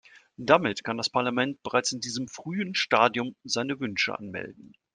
[0.39, 4.73] Damit kann das Parlament bereits in diesem frühen Stadium seine Wünsche anmelden.